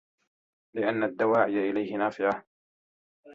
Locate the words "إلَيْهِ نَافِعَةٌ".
1.69-2.45